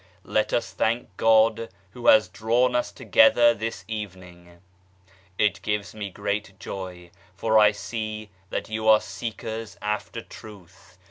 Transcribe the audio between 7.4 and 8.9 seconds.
I see that you